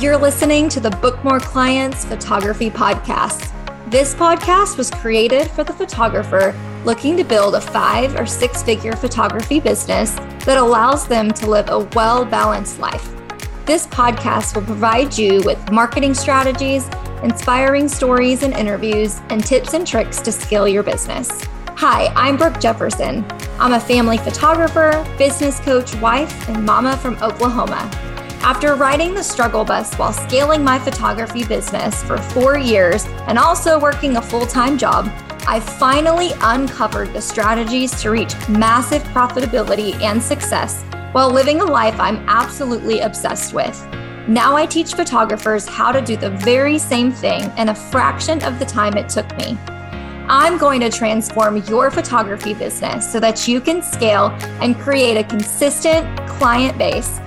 [0.00, 3.50] You're listening to the Book More Clients Photography Podcast.
[3.90, 8.92] This podcast was created for the photographer looking to build a five or six figure
[8.92, 10.12] photography business
[10.44, 13.10] that allows them to live a well balanced life.
[13.66, 16.88] This podcast will provide you with marketing strategies,
[17.24, 21.28] inspiring stories and interviews, and tips and tricks to scale your business.
[21.70, 23.26] Hi, I'm Brooke Jefferson.
[23.58, 28.07] I'm a family photographer, business coach, wife, and mama from Oklahoma.
[28.42, 33.78] After riding the struggle bus while scaling my photography business for four years and also
[33.78, 35.10] working a full time job,
[35.46, 41.98] I finally uncovered the strategies to reach massive profitability and success while living a life
[41.98, 43.86] I'm absolutely obsessed with.
[44.28, 48.58] Now I teach photographers how to do the very same thing in a fraction of
[48.58, 49.58] the time it took me.
[50.30, 54.26] I'm going to transform your photography business so that you can scale
[54.60, 57.18] and create a consistent client base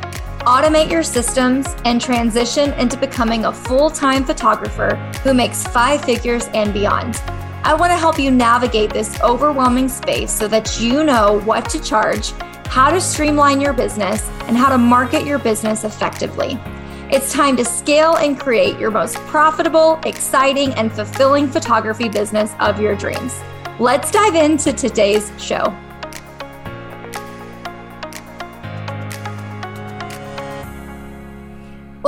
[0.45, 6.47] automate your systems, and transition into becoming a full time photographer who makes five figures
[6.53, 7.21] and beyond.
[7.63, 11.83] I want to help you navigate this overwhelming space so that you know what to
[11.83, 12.31] charge,
[12.65, 16.59] how to streamline your business, and how to market your business effectively.
[17.11, 22.79] It's time to scale and create your most profitable, exciting, and fulfilling photography business of
[22.79, 23.39] your dreams.
[23.79, 25.75] Let's dive into today's show.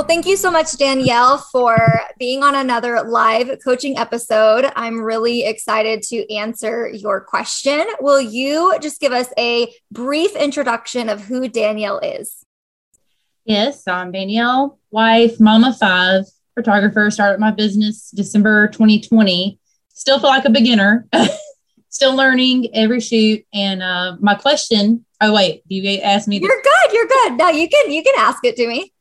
[0.03, 1.77] Well, thank you so much, Danielle, for
[2.19, 4.69] being on another live coaching episode.
[4.75, 7.85] I'm really excited to answer your question.
[8.01, 12.43] Will you just give us a brief introduction of who Danielle is?
[13.45, 17.09] Yes, I'm Danielle, wife, mama five, photographer.
[17.09, 19.57] Started my business December 2020.
[19.93, 21.07] Still feel like a beginner,
[21.87, 23.45] still learning every shoot.
[23.53, 25.05] And uh, my question.
[25.21, 26.41] Oh wait, you asked me.
[26.41, 26.91] You're good.
[26.93, 27.37] You're good.
[27.37, 28.92] No, you can you can ask it to me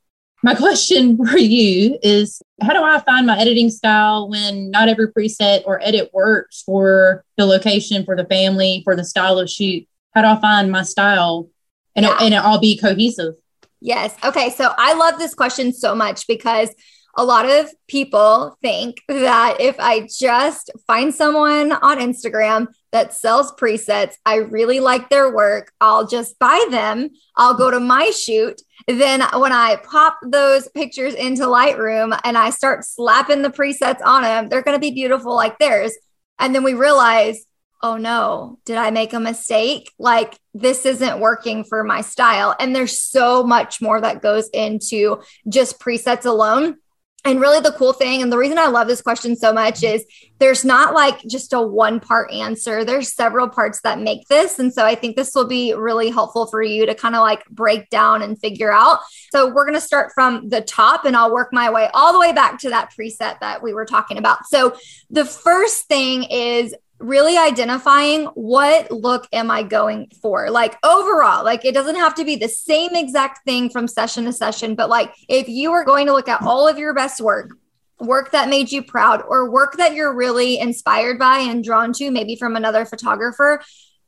[0.42, 5.12] my question for you is how do I find my editing style when not every
[5.12, 9.86] preset or edit works for the location, for the family, for the style of shoot?
[10.14, 11.48] How do I find my style
[11.96, 12.16] and, yeah.
[12.16, 13.34] it, and it all be cohesive?
[13.80, 14.14] Yes.
[14.24, 14.50] Okay.
[14.50, 16.70] So I love this question so much because
[17.16, 23.52] a lot of people think that if I just find someone on Instagram that sells
[23.52, 28.60] presets, I really like their work, I'll just buy them, I'll go to my shoot.
[28.86, 34.22] Then, when I pop those pictures into Lightroom and I start slapping the presets on
[34.22, 35.92] them, they're going to be beautiful like theirs.
[36.38, 37.44] And then we realize,
[37.82, 39.92] oh no, did I make a mistake?
[39.98, 42.54] Like, this isn't working for my style.
[42.58, 46.76] And there's so much more that goes into just presets alone
[47.24, 50.04] and really, the cool thing, and the reason I love this question so much is
[50.40, 52.84] there's not like just a one part answer.
[52.84, 54.58] There's several parts that make this.
[54.58, 57.44] And so I think this will be really helpful for you to kind of like
[57.46, 58.98] break down and figure out.
[59.30, 62.18] So we're going to start from the top and I'll work my way all the
[62.18, 64.46] way back to that preset that we were talking about.
[64.46, 64.76] So
[65.08, 70.50] the first thing is really identifying what look am I going for?
[70.50, 74.32] Like overall, like it doesn't have to be the same exact thing from session to
[74.32, 77.56] session, but like if you are going to look at all of your best work,
[78.00, 82.10] work that made you proud, or work that you're really inspired by and drawn to,
[82.10, 83.62] maybe from another photographer,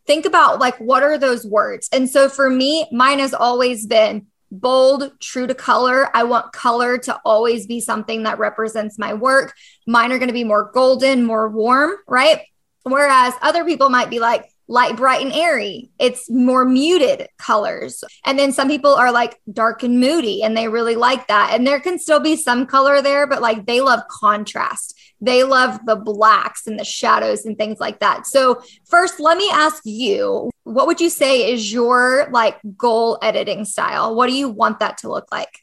[0.07, 1.89] think about like what are those words?
[1.93, 6.09] And so for me, mine has always been bold, true to color.
[6.17, 9.55] I want color to always be something that represents my work.
[9.87, 12.43] Mine are going to be more golden, more warm, right?
[12.85, 15.91] Whereas other people might be like light, bright, and airy.
[15.99, 18.03] It's more muted colors.
[18.25, 21.51] And then some people are like dark and moody and they really like that.
[21.53, 24.99] And there can still be some color there, but like they love contrast.
[25.21, 28.27] They love the blacks and the shadows and things like that.
[28.27, 33.65] So, first, let me ask you what would you say is your like goal editing
[33.65, 34.15] style?
[34.15, 35.61] What do you want that to look like?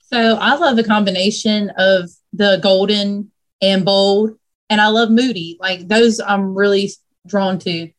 [0.00, 4.38] So, I love the combination of the golden and bold
[4.70, 5.56] and I love Moody.
[5.60, 6.90] Like those I'm really
[7.26, 7.90] drawn to.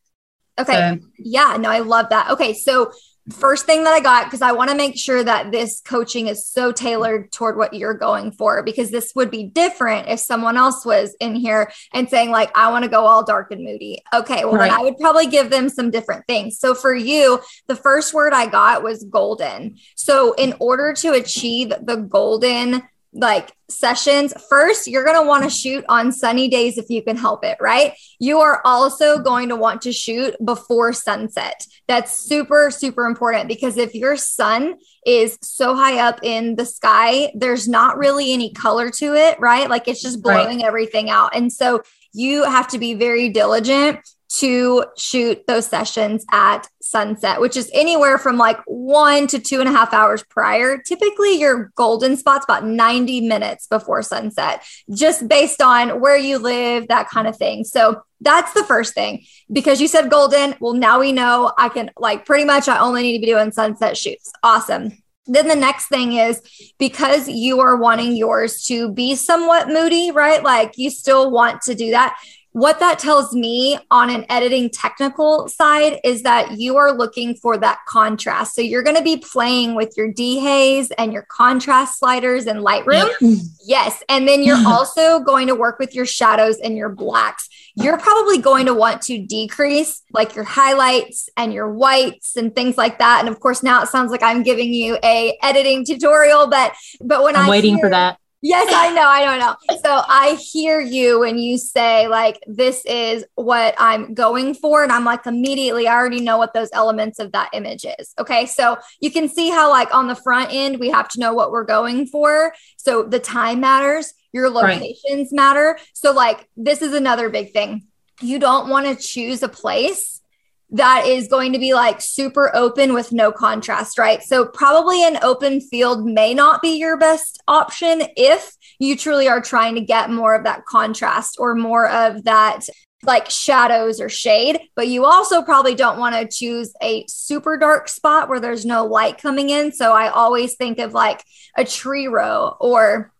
[0.58, 0.98] Okay.
[1.00, 1.06] So.
[1.18, 2.30] Yeah, no, I love that.
[2.30, 2.92] Okay, so
[3.30, 6.46] first thing that I got because I want to make sure that this coaching is
[6.46, 10.86] so tailored toward what you're going for because this would be different if someone else
[10.86, 14.02] was in here and saying like I want to go all dark and moody.
[14.14, 14.70] Okay, well right.
[14.70, 16.58] then I would probably give them some different things.
[16.58, 19.76] So for you, the first word I got was golden.
[19.96, 22.82] So in order to achieve the golden
[23.16, 27.16] like sessions, first, you're going to want to shoot on sunny days if you can
[27.16, 27.94] help it, right?
[28.18, 31.66] You are also going to want to shoot before sunset.
[31.88, 37.32] That's super, super important because if your sun is so high up in the sky,
[37.34, 39.70] there's not really any color to it, right?
[39.70, 40.66] Like it's just blowing right.
[40.66, 41.34] everything out.
[41.34, 47.56] And so you have to be very diligent to shoot those sessions at sunset, which
[47.56, 50.78] is anywhere from like one to two and a half hours prior.
[50.78, 56.88] Typically, your golden spot's about 90 minutes before sunset, just based on where you live,
[56.88, 57.64] that kind of thing.
[57.64, 59.24] So that's the first thing.
[59.52, 63.02] Because you said golden, well, now we know I can like pretty much I only
[63.02, 64.32] need to be doing sunset shoots.
[64.42, 64.92] Awesome.
[65.28, 66.40] Then the next thing is
[66.78, 70.42] because you are wanting yours to be somewhat moody, right?
[70.42, 72.16] Like you still want to do that
[72.56, 77.58] what that tells me on an editing technical side is that you are looking for
[77.58, 78.54] that contrast.
[78.54, 83.10] So you're going to be playing with your dehaze and your contrast sliders in Lightroom.
[83.20, 83.40] Yep.
[83.66, 84.02] Yes.
[84.08, 87.46] And then you're also going to work with your shadows and your blacks.
[87.74, 92.78] You're probably going to want to decrease like your highlights and your whites and things
[92.78, 93.20] like that.
[93.20, 97.22] And of course, now it sounds like I'm giving you a editing tutorial, but but
[97.22, 98.18] when I'm I waiting hear, for that
[98.48, 99.02] Yes, I know.
[99.02, 99.56] I don't know.
[99.82, 104.84] So I hear you when you say, like, this is what I'm going for.
[104.84, 108.14] And I'm like, immediately, I already know what those elements of that image is.
[108.20, 108.46] Okay.
[108.46, 111.50] So you can see how, like, on the front end, we have to know what
[111.50, 112.54] we're going for.
[112.76, 115.32] So the time matters, your locations right.
[115.32, 115.76] matter.
[115.92, 117.88] So, like, this is another big thing.
[118.20, 120.22] You don't want to choose a place
[120.70, 124.22] that is going to be like super open with no contrast, right?
[124.22, 129.40] So, probably an open field may not be your best option if you truly are
[129.40, 132.66] trying to get more of that contrast or more of that
[133.04, 134.58] like shadows or shade.
[134.74, 138.86] But you also probably don't want to choose a super dark spot where there's no
[138.86, 139.72] light coming in.
[139.72, 141.22] So, I always think of like
[141.56, 143.12] a tree row or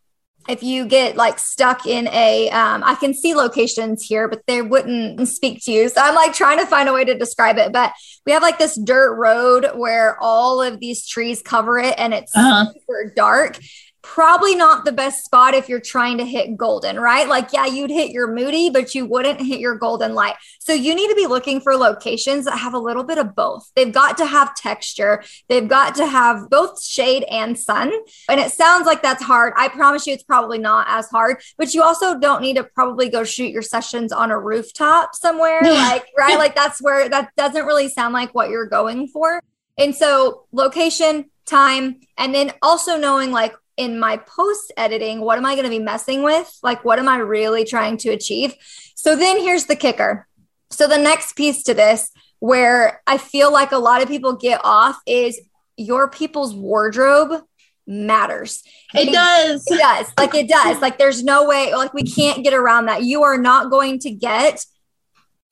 [0.49, 4.63] if you get like stuck in a um, I can see locations here but they
[4.63, 7.73] wouldn't speak to you so i'm like trying to find a way to describe it
[7.73, 7.93] but
[8.25, 12.35] we have like this dirt road where all of these trees cover it and it's
[12.37, 12.73] uh-huh.
[12.73, 13.59] super dark
[14.07, 17.29] probably not the best spot if you're trying to hit golden, right?
[17.29, 20.37] Like, yeah, you'd hit your moody, but you wouldn't hit your golden light.
[20.61, 23.69] So you need to be looking for locations that have a little bit of both.
[23.75, 27.93] They've got to have texture, they've got to have both shade and sun.
[28.29, 29.53] And it sounds like that's hard.
[29.57, 33.09] I promise you, it's probably not as hard, but you also don't need to probably
[33.09, 36.39] go shoot your sessions on a rooftop somewhere, like, right?
[36.39, 39.43] Like, that's where that doesn't really sound like what you're going for.
[39.77, 45.47] And so, location, time, and then also knowing like in my post editing, what am
[45.47, 46.51] I going to be messing with?
[46.63, 48.55] Like, what am I really trying to achieve?
[48.95, 50.27] So then here's the kicker.
[50.71, 54.61] So the next piece to this, where I feel like a lot of people get
[54.65, 55.41] off, is
[55.77, 57.43] your people's wardrobe
[57.87, 58.63] matters.
[58.95, 59.65] It, it does.
[59.67, 60.13] It does.
[60.19, 60.81] Like it does.
[60.81, 63.05] Like there's no way, like we can't get around that.
[63.05, 64.65] You are not going to get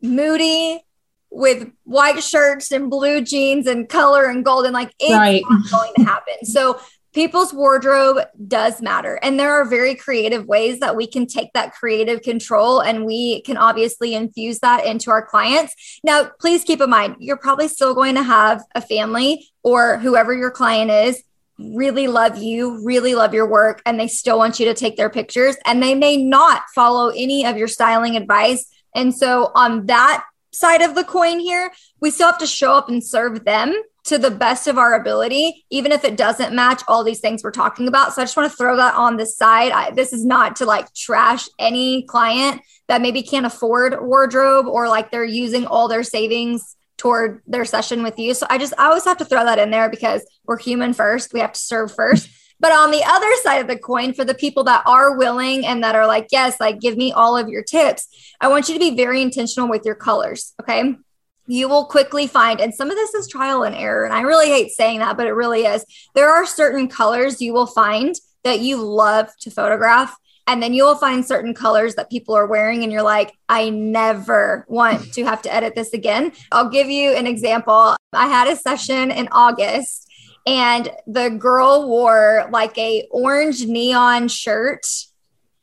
[0.03, 0.81] moody
[1.31, 5.43] with white shirts and blue jeans and color and gold and like it's right.
[5.49, 6.44] not going to happen.
[6.44, 6.79] So
[7.14, 8.19] people's wardrobe
[8.49, 9.19] does matter.
[9.22, 13.40] And there are very creative ways that we can take that creative control and we
[13.43, 16.00] can obviously infuse that into our clients.
[16.02, 20.34] Now, please keep in mind, you're probably still going to have a family or whoever
[20.34, 21.22] your client is
[21.58, 25.08] really love you, really love your work, and they still want you to take their
[25.08, 25.56] pictures.
[25.64, 28.69] And they may not follow any of your styling advice.
[28.93, 31.70] And so, on that side of the coin here,
[32.00, 33.72] we still have to show up and serve them
[34.04, 37.50] to the best of our ability, even if it doesn't match all these things we're
[37.50, 38.12] talking about.
[38.12, 39.72] So I just want to throw that on the side.
[39.72, 44.88] I, this is not to like trash any client that maybe can't afford wardrobe or
[44.88, 48.34] like they're using all their savings toward their session with you.
[48.34, 51.32] So I just I always have to throw that in there because we're human first.
[51.32, 52.28] We have to serve first.
[52.61, 55.82] But on the other side of the coin, for the people that are willing and
[55.82, 58.06] that are like, yes, like give me all of your tips,
[58.40, 60.54] I want you to be very intentional with your colors.
[60.62, 60.94] Okay
[61.46, 64.04] you will quickly find, and some of this is trial and error.
[64.04, 65.84] And I really hate saying that, but it really is.
[66.14, 70.16] There are certain colors you will find that you love to photograph.
[70.46, 73.70] And then you will find certain colors that people are wearing, and you're like, I
[73.70, 76.32] never want to have to edit this again.
[76.52, 77.96] I'll give you an example.
[78.12, 80.06] I had a session in August,
[80.46, 84.84] and the girl wore like a orange neon shirt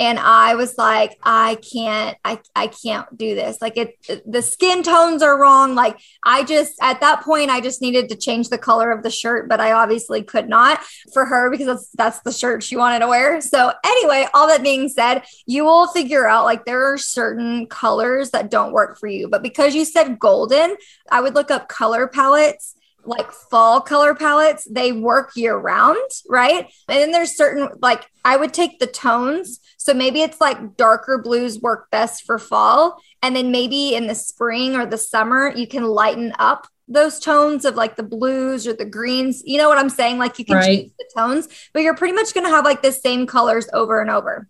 [0.01, 3.61] and i was like i can't i, I can't do this.
[3.61, 5.75] Like it the skin tones are wrong.
[5.75, 9.11] Like i just at that point i just needed to change the color of the
[9.11, 10.79] shirt but i obviously could not
[11.13, 13.39] for her because that's that's the shirt she wanted to wear.
[13.41, 18.31] So anyway all that being said you will figure out like there are certain colors
[18.31, 19.29] that don't work for you.
[19.29, 20.75] But because you said golden
[21.11, 26.71] i would look up color palettes like fall color palettes, they work year round, right?
[26.87, 29.59] And then there's certain, like, I would take the tones.
[29.77, 33.01] So maybe it's like darker blues work best for fall.
[33.21, 37.65] And then maybe in the spring or the summer, you can lighten up those tones
[37.65, 39.41] of like the blues or the greens.
[39.45, 40.17] You know what I'm saying?
[40.17, 40.65] Like you can right.
[40.65, 44.01] change the tones, but you're pretty much going to have like the same colors over
[44.01, 44.47] and over.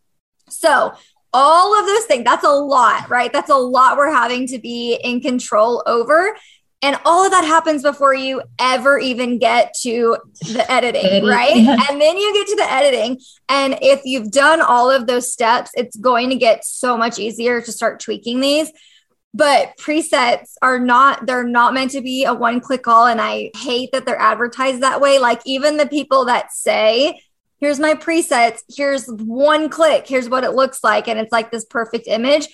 [0.50, 0.94] So
[1.34, 2.24] all of those things.
[2.26, 3.32] That's a lot, right?
[3.32, 6.36] That's a lot we're having to be in control over.
[6.84, 10.18] And all of that happens before you ever even get to
[10.52, 11.56] the editing, right?
[11.56, 11.78] Yeah.
[11.90, 13.20] And then you get to the editing.
[13.50, 17.62] And if you've done all of those steps, it's going to get so much easier
[17.62, 18.72] to start tweaking these.
[19.34, 23.06] But presets are not, they're not meant to be a one click all.
[23.06, 25.20] And I hate that they're advertised that way.
[25.20, 27.22] Like even the people that say,
[27.60, 31.08] here's my presets, here's one click, here's what it looks like.
[31.08, 32.48] And it's like this perfect image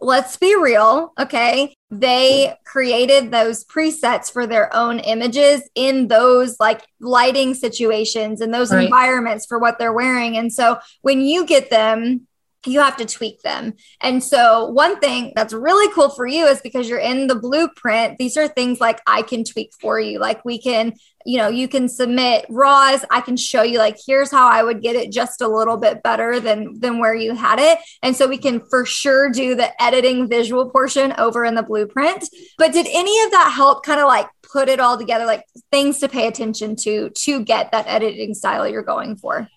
[0.00, 1.75] let's be real, okay?
[1.90, 8.72] They created those presets for their own images in those like lighting situations and those
[8.72, 8.84] right.
[8.84, 10.36] environments for what they're wearing.
[10.36, 12.26] And so when you get them,
[12.66, 13.74] you have to tweak them.
[14.00, 18.18] And so, one thing that's really cool for you is because you're in the blueprint,
[18.18, 20.18] these are things like I can tweak for you.
[20.18, 20.94] Like, we can,
[21.24, 23.04] you know, you can submit raws.
[23.10, 26.02] I can show you, like, here's how I would get it just a little bit
[26.02, 27.78] better than, than where you had it.
[28.02, 32.28] And so, we can for sure do the editing visual portion over in the blueprint.
[32.58, 35.98] But did any of that help kind of like put it all together, like things
[36.00, 39.48] to pay attention to to get that editing style you're going for?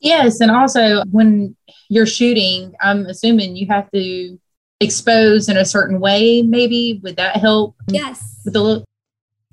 [0.00, 0.40] Yes.
[0.40, 1.56] And also, when
[1.88, 4.38] you're shooting, I'm assuming you have to
[4.80, 7.00] expose in a certain way, maybe.
[7.02, 7.76] Would that help?
[7.88, 8.40] Yes.
[8.44, 8.84] With the look?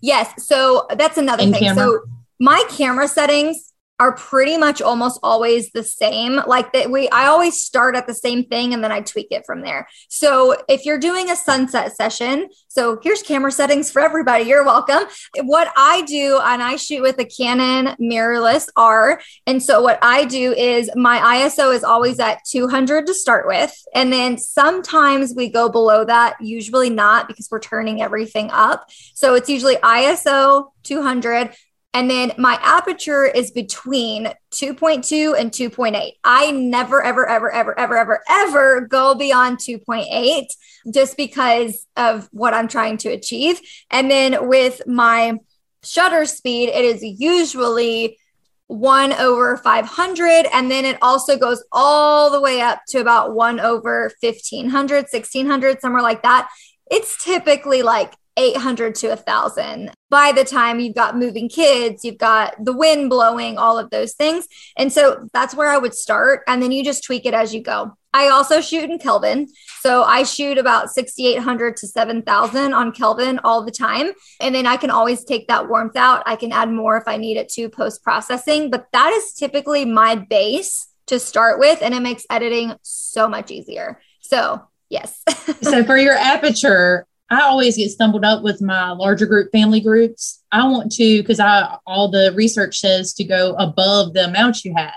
[0.02, 0.46] Yes.
[0.46, 1.64] So that's another in thing.
[1.64, 1.84] Camera.
[1.84, 2.00] So
[2.40, 3.67] my camera settings
[4.00, 6.40] are pretty much almost always the same.
[6.48, 9.46] Like that we I always start at the same thing and then I tweak it
[9.46, 9.88] from there.
[10.10, 14.46] So if you're doing a sunset session, so here's camera settings for everybody.
[14.46, 15.04] You're welcome.
[15.44, 19.20] What I do and I shoot with a Canon mirrorless R.
[19.48, 23.74] And so what I do is my ISO is always at 200 to start with.
[23.96, 28.92] And then sometimes we go below that, usually not because we're turning everything up.
[29.16, 31.52] So it's usually ISO 200
[31.98, 36.12] and then my aperture is between 2.2 and 2.8.
[36.24, 40.46] I never, ever, ever, ever, ever, ever, ever go beyond 2.8
[40.94, 43.60] just because of what I'm trying to achieve.
[43.90, 45.40] And then with my
[45.84, 48.20] shutter speed, it is usually
[48.68, 50.46] one over 500.
[50.54, 55.82] And then it also goes all the way up to about one over 1500, 1600,
[55.82, 56.48] somewhere like that.
[56.92, 62.18] It's typically like 800 to a 1000 by the time you've got moving kids you've
[62.18, 64.48] got the wind blowing all of those things.
[64.78, 66.44] And so that's where i would start.
[66.48, 67.98] And then you just tweak it as you go.
[68.14, 69.48] I also shoot in kelvin.
[69.82, 74.12] So i shoot about 6800 to 7000 on kelvin all the time.
[74.40, 76.24] And then i can always take that warmth out.
[76.26, 79.84] I can add more if i need it to post processing but that is typically
[79.86, 84.00] my base to start with and it makes editing so much easier.
[84.22, 85.24] So yes.
[85.62, 90.44] So for your aperture I always get stumbled up with my larger group family groups.
[90.52, 94.74] I want to because I all the research says to go above the amount you
[94.76, 94.94] have.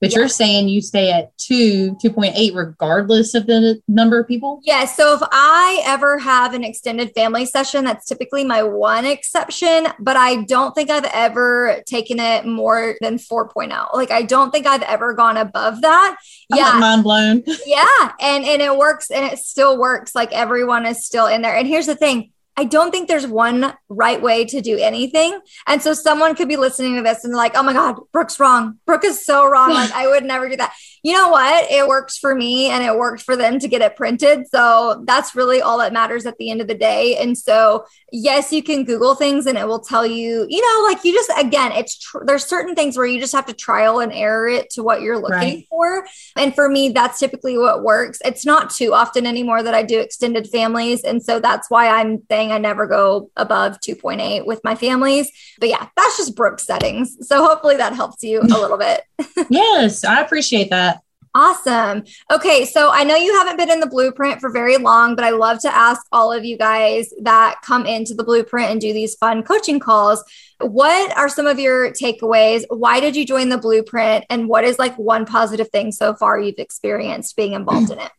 [0.00, 0.18] But yeah.
[0.18, 4.60] you're saying you stay at two, 2.8, regardless of the number of people?
[4.64, 4.84] Yeah.
[4.84, 9.86] So if I ever have an extended family session, that's typically my one exception.
[9.98, 13.94] But I don't think I've ever taken it more than 4.0.
[13.94, 16.16] Like I don't think I've ever gone above that.
[16.52, 16.78] I'm yeah.
[16.78, 17.42] mind blown.
[17.66, 18.12] yeah.
[18.20, 20.14] And and it works and it still works.
[20.14, 21.56] Like everyone is still in there.
[21.56, 25.40] And here's the thing I don't think there's one right way to do anything.
[25.66, 28.78] And so someone could be listening to this and like, oh my God, Brooke's wrong.
[28.86, 29.72] Brooke is so wrong.
[29.74, 30.72] Like, I would never do that.
[31.04, 31.70] You know what?
[31.70, 34.48] It works for me and it worked for them to get it printed.
[34.48, 37.18] So that's really all that matters at the end of the day.
[37.18, 41.04] And so, yes, you can Google things and it will tell you, you know, like
[41.04, 44.14] you just, again, it's, tr- there's certain things where you just have to trial and
[44.14, 45.66] error it to what you're looking right.
[45.68, 46.06] for.
[46.36, 48.18] And for me, that's typically what works.
[48.24, 51.04] It's not too often anymore that I do extended families.
[51.04, 55.30] And so that's why I'm saying, I never go above 2.8 with my families.
[55.60, 57.28] But yeah, that's just Brooke settings.
[57.28, 59.02] So hopefully that helps you a little bit.
[59.50, 60.93] yes, I appreciate that.
[61.36, 62.04] Awesome.
[62.30, 65.30] Okay, so I know you haven't been in the blueprint for very long, but I
[65.30, 69.16] love to ask all of you guys that come into the blueprint and do these
[69.16, 70.22] fun coaching calls.
[70.60, 72.64] What are some of your takeaways?
[72.68, 74.24] Why did you join the blueprint?
[74.30, 78.12] And what is like one positive thing so far you've experienced being involved in it?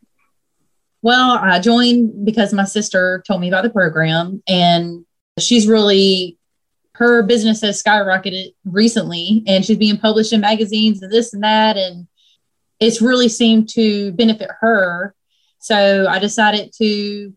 [1.00, 5.06] Well, I joined because my sister told me about the program, and
[5.38, 6.36] she's really
[6.96, 11.78] her business has skyrocketed recently, and she's being published in magazines and this and that,
[11.78, 12.06] and
[12.80, 15.14] it's really seemed to benefit her.
[15.58, 17.32] So I decided to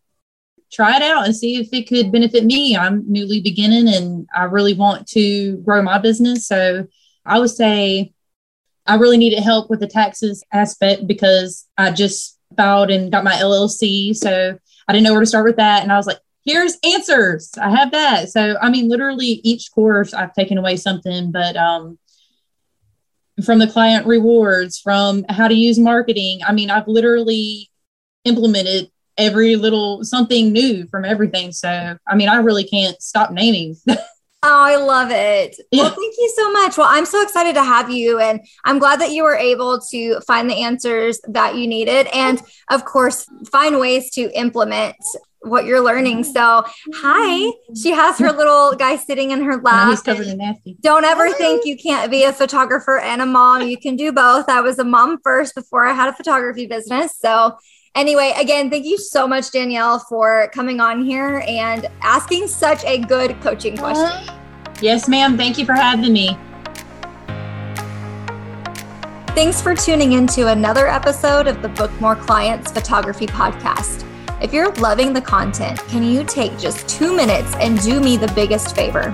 [0.72, 2.77] try it out and see if it could benefit me.
[2.77, 6.48] I'm newly beginning and I really want to grow my business.
[6.48, 6.88] So
[7.25, 8.13] I would say
[8.86, 13.34] I really needed help with the taxes aspect because I just filed and got my
[13.34, 14.15] LLC.
[14.15, 15.84] So I didn't know where to start with that.
[15.84, 17.51] And I was like, here's answers.
[17.62, 18.29] I have that.
[18.29, 22.00] So, I mean, literally each course I've taken away something, but um,
[23.41, 26.41] from the client rewards, from how to use marketing.
[26.46, 27.69] I mean, I've literally
[28.25, 31.51] implemented every little something new from everything.
[31.51, 33.75] So, I mean, I really can't stop naming.
[34.41, 35.60] Oh, I love it.
[35.69, 35.84] Yeah.
[35.84, 36.77] Well, thank you so much.
[36.77, 38.19] Well, I'm so excited to have you.
[38.19, 42.08] And I'm glad that you were able to find the answers that you needed.
[42.13, 44.96] And of course, find ways to implement
[45.41, 46.24] what you're learning.
[46.24, 46.63] So,
[46.96, 49.86] hi, she has her little guy sitting in her lap.
[49.86, 50.77] No, he's covered in nasty.
[50.81, 53.67] Don't ever think you can't be a photographer and a mom.
[53.67, 54.50] You can do both.
[54.50, 57.15] I was a mom first before I had a photography business.
[57.17, 57.58] So,
[57.96, 63.00] Anyway, again, thank you so much, Danielle, for coming on here and asking such a
[63.00, 64.34] good coaching question.
[64.79, 65.36] Yes, ma'am.
[65.36, 66.38] Thank you for having me.
[69.36, 74.05] Thanks for tuning in to another episode of the Book More Clients Photography Podcast.
[74.41, 78.31] If you're loving the content, can you take just two minutes and do me the
[78.31, 79.13] biggest favor?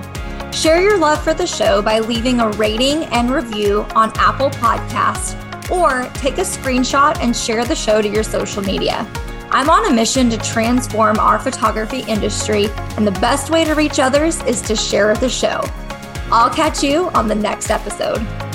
[0.52, 5.34] Share your love for the show by leaving a rating and review on Apple Podcasts
[5.68, 9.04] or take a screenshot and share the show to your social media.
[9.50, 13.98] I'm on a mission to transform our photography industry, and the best way to reach
[13.98, 15.60] others is to share the show.
[16.30, 18.45] I'll catch you on the next episode.